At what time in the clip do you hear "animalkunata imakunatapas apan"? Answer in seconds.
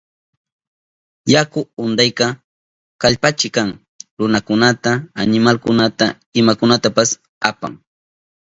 5.21-7.73